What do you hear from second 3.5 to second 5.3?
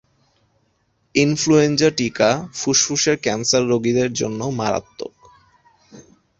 রোগীদের জন্য মারাত্মক।